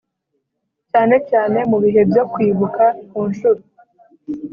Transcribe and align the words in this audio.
cyane 0.91 1.15
cyane 1.29 1.59
mu 1.69 1.77
bihe 1.83 2.01
byo 2.09 2.23
kwibuka 2.33 2.83
ku 3.09 3.17
nshuro 3.29 3.61